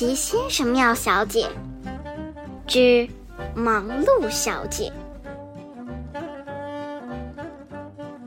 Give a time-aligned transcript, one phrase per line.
[0.00, 1.46] 奇先生妙小姐
[2.66, 3.06] 之
[3.54, 4.90] 忙碌小姐。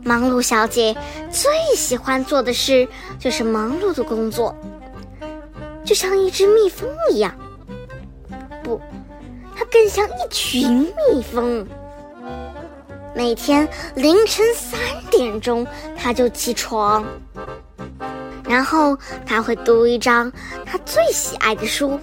[0.03, 0.95] 忙碌小姐
[1.31, 2.87] 最喜欢做的事
[3.17, 4.55] 就是忙碌的工作，
[5.83, 7.33] 就像一只蜜蜂一样。
[8.63, 8.79] 不，
[9.55, 11.67] 它更像一群蜜蜂。
[13.15, 14.79] 每天凌晨三
[15.09, 15.65] 点钟，
[15.97, 17.03] 它就起床，
[18.53, 18.95] 然后
[19.25, 20.31] 他会读一张
[20.63, 21.99] 他最喜爱的书。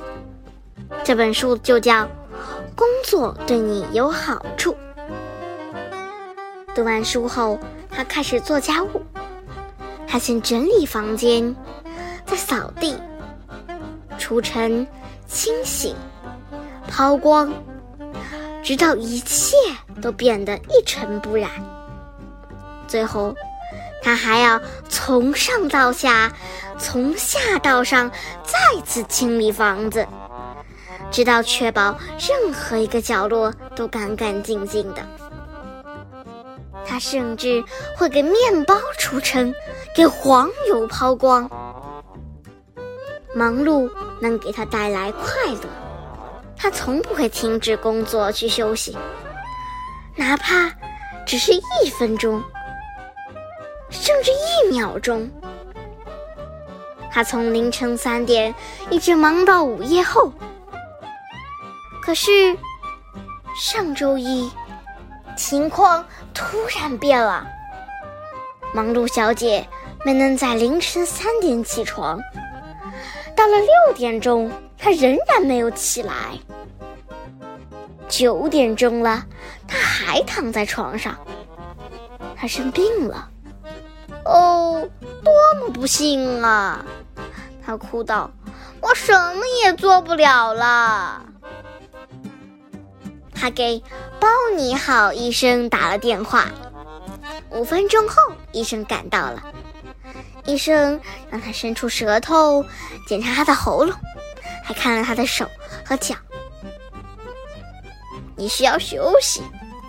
[1.04, 2.02] 这本书就叫
[2.74, 4.72] 《工作对你有好处》。
[6.74, 7.56] 读完书后，
[7.88, 9.00] 他开始做家务。
[10.08, 11.54] 他先整理房间，
[12.26, 13.00] 再扫地、
[14.18, 14.84] 除尘、
[15.28, 15.94] 清洗、
[16.88, 17.52] 抛光。
[18.60, 19.54] 直到一切
[20.02, 21.48] 都变得一尘不染，
[22.88, 23.36] 最后，
[24.02, 26.32] 他还要从上到下，
[26.78, 28.10] 从下到上，
[28.44, 30.06] 再次清理房子，
[31.10, 35.02] 直到确保任何一个角落都干干净净的。
[36.86, 37.62] 他甚至
[37.96, 39.54] 会给面包除尘，
[39.94, 41.48] 给黄油抛光。
[43.34, 43.88] 忙碌
[44.20, 45.68] 能给他带来快乐。
[46.56, 48.96] 他从不会停止工作去休息，
[50.16, 50.70] 哪怕
[51.26, 52.42] 只是一分钟，
[53.90, 55.30] 甚至一秒钟。
[57.12, 58.54] 他从凌晨三点
[58.88, 60.32] 一直忙到午夜后。
[62.00, 62.56] 可是
[63.54, 64.50] 上周一，
[65.36, 67.46] 情况突然变了。
[68.72, 69.66] 忙碌小姐
[70.04, 72.18] 没能在凌晨三点起床，
[73.36, 74.50] 到了六点钟。
[74.82, 76.14] 他仍然没有起来。
[78.08, 79.22] 九点钟了，
[79.68, 81.14] 他还躺在床上。
[82.34, 83.28] 他生病了。
[84.30, 84.88] 哦，
[85.24, 86.84] 多么不幸啊！
[87.66, 88.30] 他哭道
[88.80, 91.26] ：“我什么也做不了了。”
[93.34, 93.82] 他给
[94.20, 96.46] 包尼好医生打了电话。
[97.50, 98.14] 五分钟后，
[98.52, 99.42] 医生赶到了。
[100.44, 102.64] 医生让他伸出舌头
[103.08, 103.92] 检查他的喉咙。
[104.62, 105.44] 还看了他的手
[105.84, 106.14] 和脚。
[108.36, 109.42] 你需要休息，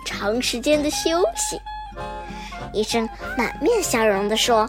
[0.04, 1.60] 长时间的休息。
[2.72, 4.68] 医生满面笑容地说：“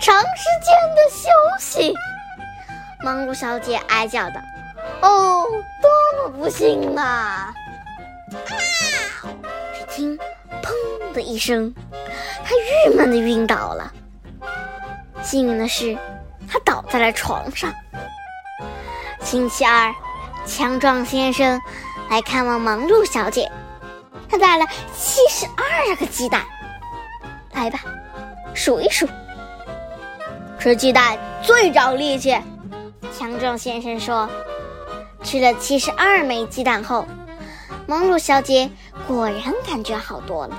[0.00, 1.28] 长时间的休
[1.58, 1.94] 息。”
[3.02, 4.40] 忙碌小姐哀叫道
[5.02, 5.44] ：“哦，
[5.80, 7.54] 多么不幸啊！”
[9.74, 10.18] 只听
[10.62, 10.72] “砰”
[11.14, 11.72] 的一声，
[12.44, 12.50] 她
[12.86, 13.92] 郁闷的晕倒了。
[15.22, 15.96] 幸运的是，
[16.50, 17.72] 她倒在了床上。
[19.20, 19.94] 星期二，
[20.46, 21.60] 强壮先生
[22.10, 23.50] 来看望忙碌小姐，
[24.28, 24.66] 他带了
[24.96, 26.44] 七十二个鸡蛋。
[27.52, 27.80] 来吧，
[28.54, 29.08] 数一数。
[30.58, 32.36] 吃鸡蛋最长力气，
[33.16, 34.28] 强壮先生说。
[35.24, 37.04] 吃了七十二枚鸡蛋后，
[37.86, 38.70] 忙碌小姐
[39.06, 40.56] 果然感觉好多了。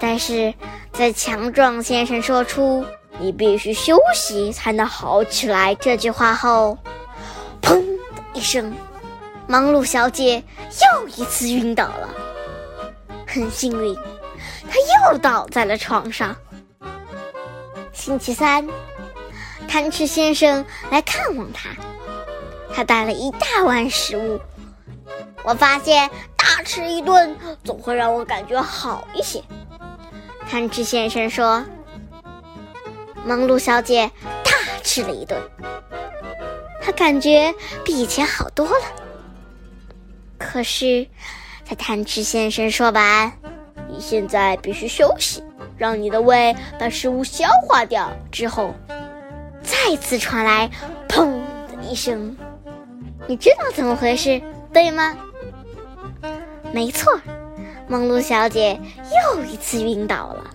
[0.00, 0.52] 但是
[0.92, 2.84] 在强壮先生说出
[3.20, 6.76] “你必须休息才能好起来”这句话后，
[7.62, 8.74] 砰的一声，
[9.46, 10.42] 忙碌小姐
[10.96, 12.08] 又一次晕倒了。
[13.26, 13.94] 很幸运，
[14.68, 14.76] 她
[15.12, 16.36] 又倒在了床上。
[17.92, 18.68] 星期三，
[19.68, 21.70] 贪吃先生来看望她，
[22.74, 24.40] 他带了一大碗食物。
[25.42, 29.42] 我发现大吃一顿总会让我感觉好一些。
[30.50, 31.64] 贪吃先生说。
[33.26, 34.10] 忙碌小姐
[34.44, 34.52] 大
[34.82, 35.40] 吃了一顿。
[36.82, 38.84] 他感觉比以前好多了。
[40.44, 41.06] 可是，
[41.64, 43.32] 在贪吃先生说完
[43.88, 45.42] “你现在必须休息，
[45.76, 48.74] 让你的胃把食物消化掉”之后，
[49.62, 50.70] 再次传来
[51.08, 52.36] “砰”的一声。
[53.26, 54.40] 你知道怎么回事，
[54.72, 55.16] 对吗？
[56.72, 57.18] 没错，
[57.88, 58.78] 梦露小姐
[59.34, 60.50] 又一次晕倒了。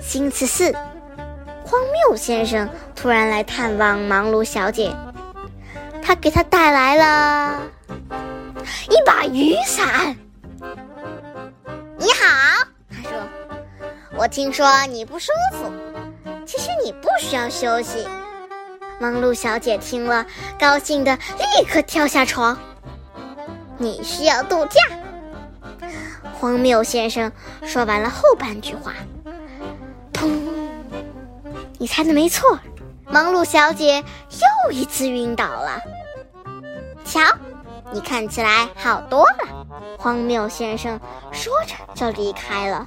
[0.00, 0.74] 星期四。
[1.62, 4.92] 荒谬先生突然来探望忙碌小姐，
[6.10, 7.62] 他给他带来了
[8.88, 10.16] 一把雨伞。
[11.96, 13.12] 你好，他说
[14.18, 15.70] ：“我听说你不舒服，
[16.44, 18.08] 其实你不需要休息。”
[18.98, 20.26] 忙碌小姐听了，
[20.58, 22.58] 高兴的立刻跳下床。
[23.78, 24.80] 你需要度假。
[26.40, 27.30] 荒谬先生
[27.64, 28.94] 说完了后半句话，
[30.12, 30.28] 砰。
[31.78, 32.58] 你猜的没错，
[33.06, 34.02] 忙碌小姐
[34.64, 35.80] 又一次晕倒了。
[37.10, 37.20] 瞧，
[37.92, 39.66] 你看起来好多了。
[39.98, 40.98] 荒谬先生
[41.32, 42.86] 说着就离开了。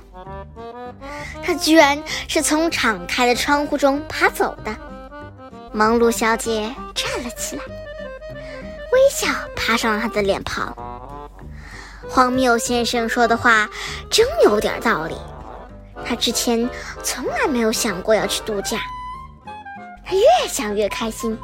[1.43, 4.73] 他居然是从敞开的窗户中爬走的。
[5.73, 7.63] 忙碌小姐站了起来，
[8.93, 9.27] 微笑
[9.57, 10.73] 爬上了她的脸庞。
[12.09, 13.69] 荒谬先生说的话
[14.09, 15.17] 真有点道理。
[16.05, 16.69] 他之前
[17.01, 18.79] 从来没有想过要去度假，
[20.05, 21.37] 他越想越开心。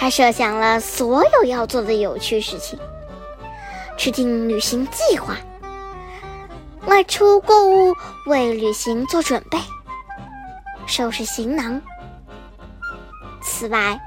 [0.00, 2.78] 他设想了所有要做的有趣事情，
[3.96, 5.36] 制定旅行计划，
[6.86, 7.92] 外出购物，
[8.26, 9.58] 为旅行做准备，
[10.86, 11.82] 收拾行囊。
[13.42, 14.00] 此外，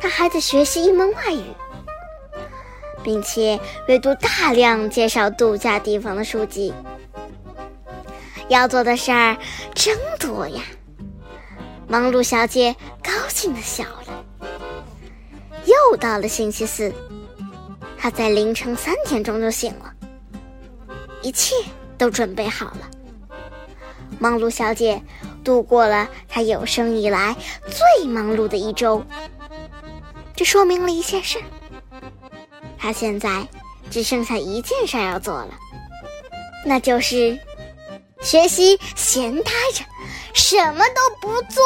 [0.00, 1.44] 他还得学习一门外语，
[3.02, 6.72] 并且阅读大量介绍度假地方的书籍。
[8.48, 9.36] 要做的事儿
[9.74, 10.62] 真多呀！
[11.86, 14.03] 忙碌小姐高兴的笑了。
[15.90, 16.92] 又到了星期四，
[17.98, 19.92] 她在凌晨三点钟就醒了，
[21.22, 21.54] 一切
[21.98, 22.90] 都准备好了。
[24.18, 25.02] 忙碌小姐
[25.42, 27.36] 度过了她有生以来
[27.66, 29.04] 最忙碌的一周。
[30.34, 31.38] 这说明了一件事：
[32.78, 33.46] 她现在
[33.90, 35.54] 只剩下一件事要做了，
[36.64, 37.38] 那就是。
[38.22, 39.84] 学习闲呆着，
[40.32, 41.62] 什么都不做。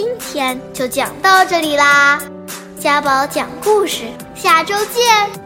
[0.00, 2.18] 今天就讲到这里啦，
[2.80, 4.04] 家宝讲故事，
[4.34, 5.39] 下周见。